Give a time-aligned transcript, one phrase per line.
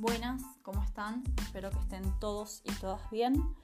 [0.00, 1.22] Buenas, ¿cómo están?
[1.42, 3.54] Espero que estén todos y todas bien.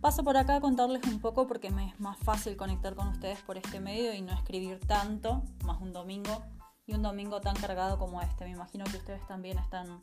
[0.00, 3.40] Paso por acá a contarles un poco porque me es más fácil conectar con ustedes
[3.40, 6.44] por este medio y no escribir tanto, más un domingo
[6.86, 8.44] y un domingo tan cargado como este.
[8.44, 10.00] Me imagino que ustedes también están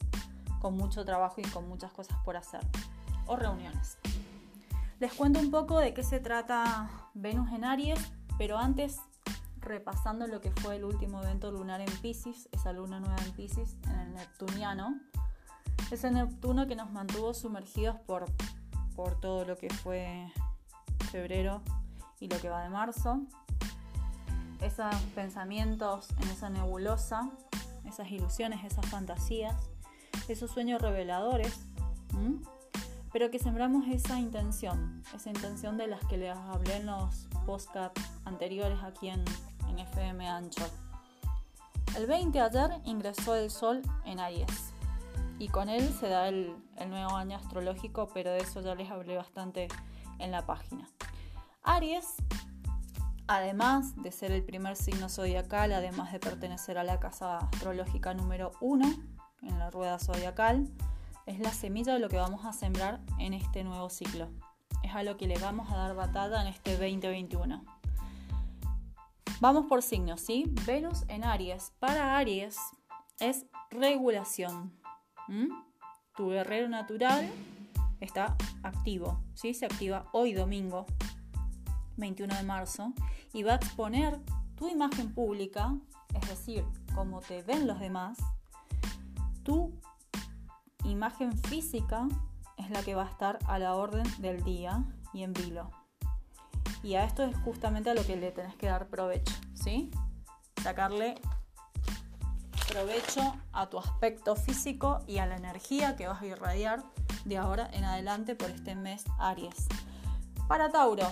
[0.59, 2.67] con mucho trabajo y con muchas cosas por hacer
[3.25, 3.97] o reuniones.
[4.99, 8.99] Les cuento un poco de qué se trata Venus en Aries, pero antes
[9.61, 13.77] repasando lo que fue el último evento lunar en Pisces, esa luna nueva en Pisces,
[13.85, 14.99] en el Neptuniano,
[15.91, 18.25] ese Neptuno que nos mantuvo sumergidos por,
[18.95, 20.31] por todo lo que fue
[21.11, 21.61] febrero
[22.19, 23.19] y lo que va de marzo.
[24.61, 27.29] Esos pensamientos en esa nebulosa,
[27.85, 29.55] esas ilusiones, esas fantasías,
[30.27, 31.59] esos sueños reveladores,
[33.11, 38.01] pero que sembramos esa intención, esa intención de las que les hablé en los postcards
[38.23, 39.23] anteriores aquí en,
[39.67, 40.65] en FM Ancho.
[41.97, 44.70] El 20 de ayer ingresó el Sol en Aries
[45.41, 46.55] y con él se da el,
[46.87, 49.69] nuevo año astrológico, pero de eso ya les hablé bastante
[50.19, 50.87] en la página.
[51.63, 52.13] Aries,
[53.25, 58.51] además de ser el primer signo zodiacal, además de pertenecer a la casa astrológica número
[58.61, 58.85] 1
[59.41, 60.69] en la rueda zodiacal,
[61.25, 64.29] es la semilla de lo que vamos a sembrar en este nuevo ciclo.
[64.83, 67.63] Es a lo que le vamos a dar batalla en este 2021.
[69.39, 70.45] Vamos por signos, ¿sí?
[70.67, 71.73] Venus en Aries.
[71.79, 72.59] Para Aries
[73.19, 74.71] es regulación,
[75.27, 75.47] ¿Mm?
[76.15, 77.29] Tu guerrero natural
[77.99, 79.53] está activo, ¿sí?
[79.53, 80.85] Se activa hoy domingo,
[81.97, 82.93] 21 de marzo,
[83.33, 84.19] y va a exponer
[84.55, 85.75] tu imagen pública,
[86.13, 88.17] es decir, cómo te ven los demás,
[89.43, 89.71] tu
[90.83, 92.07] imagen física
[92.57, 94.83] es la que va a estar a la orden del día
[95.13, 95.69] y en vilo.
[96.83, 99.91] Y a esto es justamente a lo que le tenés que dar provecho, ¿sí?
[100.61, 101.15] Sacarle
[102.71, 106.83] provecho a tu aspecto físico y a la energía que vas a irradiar
[107.25, 109.67] de ahora en adelante por este mes Aries.
[110.47, 111.05] Para Tauro,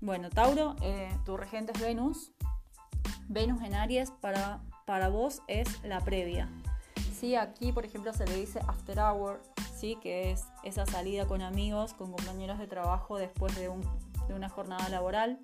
[0.00, 2.32] bueno, Tauro, eh, tu regente es Venus.
[3.28, 6.50] Venus en Aries para, para vos es la previa.
[7.18, 9.40] Sí, aquí, por ejemplo, se le dice after hour,
[9.74, 9.96] ¿sí?
[10.02, 15.38] que es esa salida con amigos, con compañeros de trabajo después de, una jornada laboral.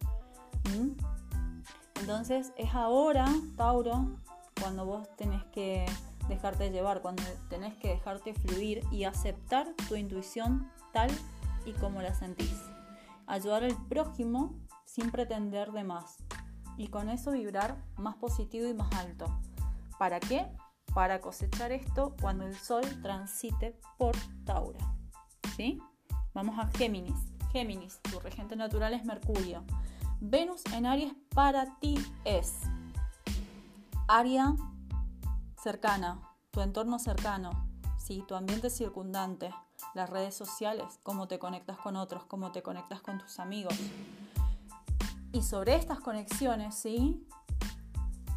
[0.77, 0.91] ¿Mm?
[2.01, 4.07] Entonces es ahora, Tauro,
[4.61, 5.87] cuando vos tenés que
[6.29, 11.11] dejarte llevar, cuando tenés que dejarte fluir y aceptar tu intuición tal
[11.65, 12.57] y como la sentís.
[13.27, 14.55] Ayudar al prójimo
[14.85, 16.19] sin pretender de más.
[16.77, 19.27] Y con eso vibrar más positivo y más alto.
[19.99, 20.47] ¿Para qué?
[20.95, 24.79] Para cosechar esto cuando el sol transite por Tauro.
[25.57, 25.79] ¿Sí?
[26.33, 27.19] Vamos a Géminis.
[27.53, 29.65] Géminis, tu regente natural es Mercurio.
[30.21, 32.63] Venus en Aries para ti es
[34.11, 34.57] área
[35.63, 37.53] cercana, tu entorno cercano,
[37.97, 38.25] ¿sí?
[38.27, 39.55] tu ambiente circundante,
[39.95, 43.73] las redes sociales, cómo te conectas con otros, cómo te conectas con tus amigos.
[45.33, 47.25] Y sobre estas conexiones, ¿sí?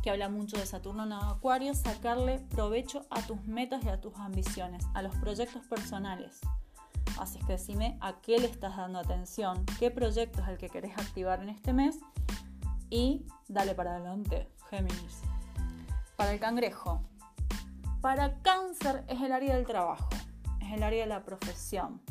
[0.03, 4.15] que habla mucho de Saturno en Acuario, sacarle provecho a tus metas y a tus
[4.17, 6.39] ambiciones, a los proyectos personales.
[7.17, 10.69] Así es que decime a qué le estás dando atención, qué proyecto es el que
[10.69, 11.97] querés activar en este mes
[12.91, 15.32] y dale para adelante, Géminis.
[16.15, 17.01] Para el cangrejo.
[18.01, 20.09] Para cáncer es el área del trabajo,
[20.61, 22.01] es el área de la profesión.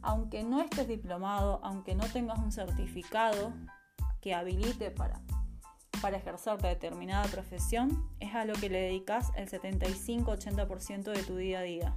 [0.00, 3.52] Aunque no estés diplomado, aunque no tengas un certificado
[4.20, 5.20] que habilite para,
[6.00, 11.58] para ejercer determinada profesión, es a lo que le dedicas el 75-80% de tu día
[11.58, 11.96] a día.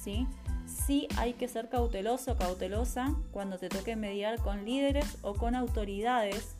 [0.00, 0.28] ¿sí?
[0.66, 6.54] sí hay que ser cauteloso, cautelosa cuando te toque mediar con líderes o con autoridades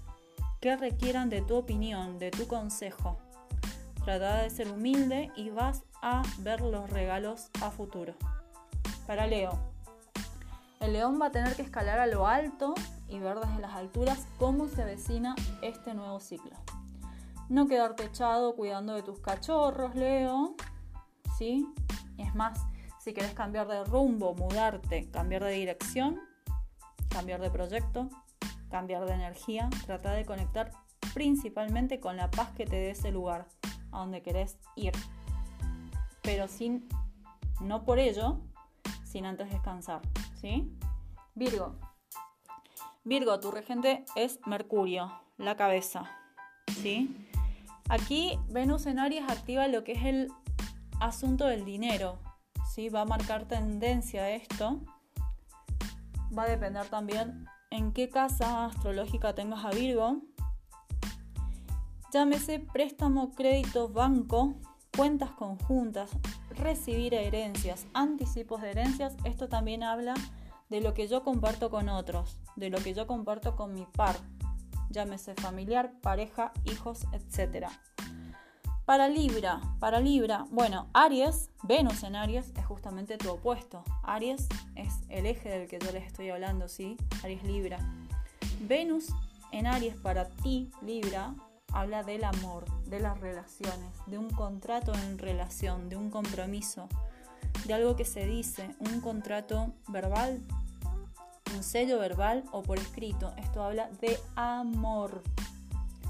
[0.60, 3.18] que requieran de tu opinión, de tu consejo.
[4.06, 8.14] Trata de ser humilde y vas a ver los regalos a futuro.
[9.04, 9.58] Para Leo.
[10.78, 12.74] El león va a tener que escalar a lo alto
[13.08, 16.52] y ver desde las alturas cómo se avecina este nuevo ciclo.
[17.48, 20.54] No quedarte echado cuidando de tus cachorros, Leo.
[21.36, 21.66] ¿Sí?
[22.16, 22.60] Es más,
[23.00, 26.20] si quieres cambiar de rumbo, mudarte, cambiar de dirección,
[27.08, 28.08] cambiar de proyecto,
[28.70, 30.70] cambiar de energía, trata de conectar
[31.12, 33.48] principalmente con la paz que te dé ese lugar
[33.96, 34.92] a donde querés ir.
[36.22, 36.88] Pero sin,
[37.60, 38.38] no por ello,
[39.04, 40.02] sin antes descansar.
[40.40, 40.70] ¿Sí?
[41.34, 41.74] Virgo.
[43.04, 46.10] Virgo, tu regente es Mercurio, la cabeza.
[46.82, 47.16] ¿Sí?
[47.88, 50.32] Aquí Venus en Aries activa lo que es el
[51.00, 52.18] asunto del dinero.
[52.74, 52.88] ¿sí?
[52.88, 54.80] Va a marcar tendencia esto.
[56.36, 60.20] Va a depender también en qué casa astrológica tengas a Virgo
[62.16, 64.54] Llámese préstamo, crédito, banco,
[64.96, 66.10] cuentas conjuntas,
[66.48, 69.14] recibir herencias, anticipos de herencias.
[69.24, 70.14] Esto también habla
[70.70, 74.16] de lo que yo comparto con otros, de lo que yo comparto con mi par,
[74.88, 77.66] llámese familiar, pareja, hijos, etc.
[78.86, 83.84] Para Libra, para Libra, bueno, Aries, Venus en Aries es justamente tu opuesto.
[84.04, 86.96] Aries es el eje del que yo les estoy hablando, ¿sí?
[87.22, 87.78] Aries Libra.
[88.60, 89.08] Venus
[89.52, 91.34] en Aries para ti, Libra,
[91.72, 96.88] habla del amor, de las relaciones, de un contrato en relación, de un compromiso,
[97.66, 100.40] de algo que se dice, un contrato verbal,
[101.54, 103.32] un sello verbal o por escrito.
[103.36, 105.22] Esto habla de amor.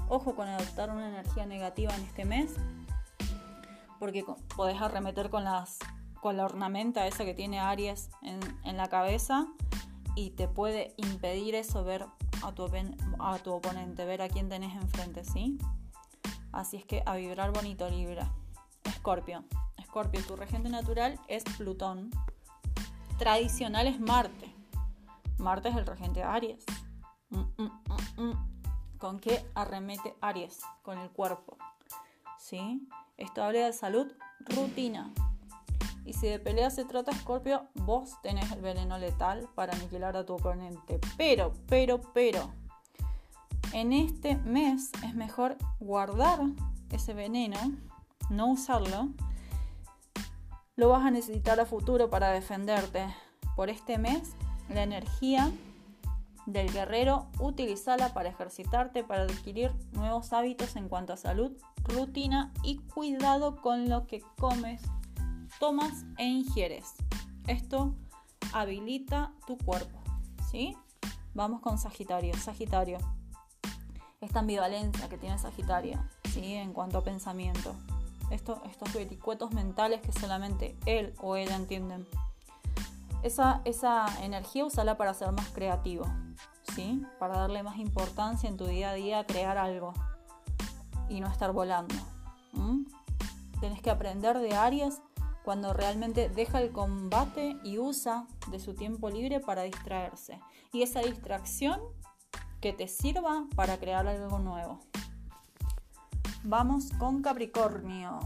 [0.09, 2.53] Ojo con adoptar una energía negativa en este mes,
[3.99, 4.23] porque
[4.55, 5.79] podés arremeter con, las,
[6.21, 9.47] con la ornamenta esa que tiene Aries en, en la cabeza
[10.15, 12.05] y te puede impedir eso ver
[12.43, 12.69] a tu,
[13.19, 15.57] a tu oponente, ver a quién tenés enfrente, ¿sí?
[16.51, 18.31] Así es que a vibrar bonito Libra.
[18.83, 19.43] Escorpio.
[19.77, 22.11] Escorpio, tu regente natural es Plutón.
[23.17, 24.53] Tradicional es Marte.
[25.37, 26.65] Marte es el regente de Aries.
[27.29, 30.61] Mm, mm, mm, ¿Con qué arremete Aries?
[30.81, 31.57] Con el cuerpo.
[32.39, 32.87] ¿Sí?
[33.17, 35.11] Esto habla de salud, rutina.
[36.07, 40.25] Y si de pelea se trata, Scorpio, vos tenés el veneno letal para aniquilar a
[40.25, 41.01] tu oponente.
[41.17, 42.49] Pero, pero, pero,
[43.73, 46.39] en este mes es mejor guardar
[46.91, 47.57] ese veneno,
[48.29, 49.09] no usarlo.
[50.77, 53.13] Lo vas a necesitar a futuro para defenderte.
[53.57, 54.31] Por este mes,
[54.69, 55.51] la energía
[56.45, 61.51] del guerrero, utilízala para ejercitarte, para adquirir nuevos hábitos en cuanto a salud,
[61.83, 64.81] rutina y cuidado con lo que comes
[65.59, 66.93] tomas e ingieres.
[67.47, 67.95] Esto
[68.53, 69.99] habilita tu cuerpo,
[70.51, 70.75] ¿sí?
[71.33, 72.35] Vamos con Sagitario.
[72.35, 72.97] Sagitario.
[74.21, 76.53] Esta ambivalencia que tiene Sagitario, ¿sí?
[76.55, 77.75] En cuanto a pensamiento.
[78.31, 82.05] Esto, estos vericuetos mentales que solamente él o ella entienden.
[83.23, 86.05] Esa, esa energía usala para ser más creativo,
[86.75, 87.03] ¿sí?
[87.19, 89.93] Para darle más importancia en tu día a día a crear algo
[91.09, 91.95] y no estar volando.
[93.59, 95.01] Tienes que aprender de Aries
[95.47, 100.41] cuando realmente deja el combate y usa de su tiempo libre para distraerse.
[100.73, 101.79] Y esa distracción
[102.59, 104.81] que te sirva para crear algo nuevo.
[106.43, 108.19] Vamos con Capricornio.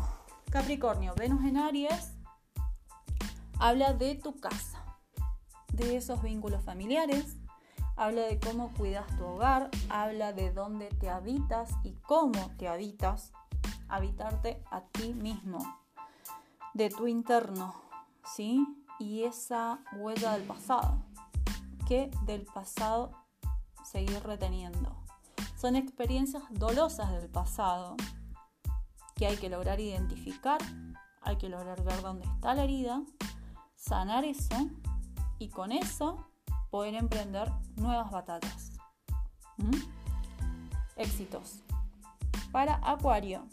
[0.50, 2.14] Capricornio, Venus en Aries
[3.60, 4.84] habla de tu casa,
[5.74, 7.38] de esos vínculos familiares,
[7.98, 13.32] habla de cómo cuidas tu hogar, habla de dónde te habitas y cómo te habitas,
[13.90, 15.60] habitarte a ti mismo,
[16.74, 17.76] de tu interno,
[18.36, 18.66] ¿sí?
[19.00, 21.04] Y esa huella del pasado,
[21.88, 23.12] que del pasado
[23.84, 24.96] seguir reteniendo.
[25.58, 27.96] Son experiencias dolosas del pasado
[29.16, 30.60] que hay que lograr identificar,
[31.22, 33.04] hay que lograr ver dónde está la herida,
[33.76, 34.56] sanar eso
[35.38, 36.28] y con eso
[36.70, 38.72] poder emprender nuevas batallas.
[39.58, 39.76] ¿Mm?
[40.96, 41.60] Éxitos.
[42.52, 43.48] Para Acuario.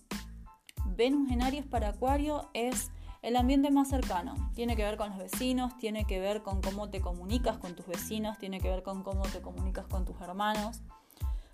[0.86, 2.90] Venus en Aries para Acuario es
[3.22, 4.34] el ambiente más cercano.
[4.54, 7.86] Tiene que ver con los vecinos, tiene que ver con cómo te comunicas con tus
[7.86, 10.80] vecinos, tiene que ver con cómo te comunicas con tus hermanos,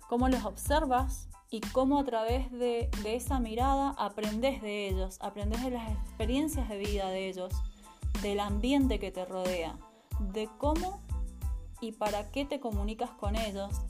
[0.07, 5.71] cómo los observas y cómo a través de, esa mirada aprendes de ellos, aprendes de
[5.71, 7.53] las experiencias de vida de ellos,
[8.21, 9.77] del ambiente que te rodea,
[10.19, 11.01] de cómo
[11.81, 13.81] y para qué te comunicas con ellos,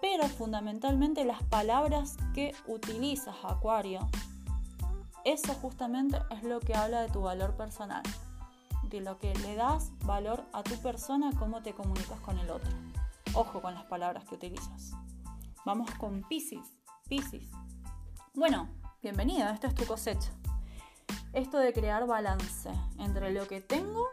[0.00, 4.08] pero fundamentalmente las palabras que utilizas, Acuario,
[5.24, 8.02] eso justamente es lo que habla de tu valor personal,
[8.84, 12.70] de lo que le das valor a tu persona, cómo te comunicas con el otro.
[13.34, 14.92] Ojo con las palabras que utilizas.
[15.66, 16.66] Vamos con Pisces.
[17.08, 17.44] Pisces.
[18.34, 18.68] Bueno,
[19.02, 20.30] bienvenido, esta es tu cosecha.
[21.32, 24.08] Esto de crear balance entre lo que tengo,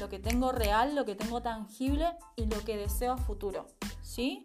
[0.00, 3.66] lo que tengo real, lo que tengo tangible y lo que deseo a futuro.
[4.02, 4.44] ¿Sí?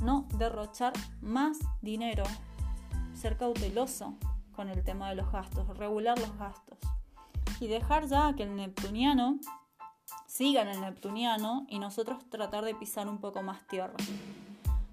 [0.00, 2.24] No derrochar más dinero,
[3.14, 4.16] ser cauteloso
[4.68, 6.78] el tema de los gastos, regular los gastos
[7.60, 9.38] y dejar ya que el neptuniano
[10.26, 13.94] siga en el neptuniano y nosotros tratar de pisar un poco más tierra.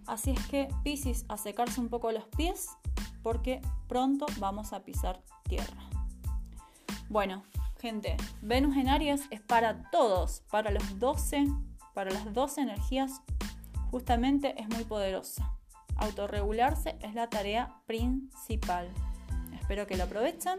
[0.05, 2.69] Así es que Piscis a secarse un poco los pies
[3.23, 5.81] porque pronto vamos a pisar tierra.
[7.09, 7.43] Bueno,
[7.79, 11.47] gente, Venus en Aries es para todos, para los 12,
[11.93, 13.21] para las 12 energías,
[13.91, 15.51] justamente es muy poderosa.
[15.95, 18.89] Autorregularse es la tarea principal.
[19.69, 20.57] Espero que lo aprovechen.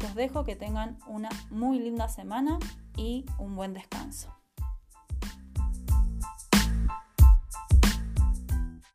[0.00, 2.60] Los dejo que tengan una muy linda semana
[2.96, 4.32] y un buen descanso.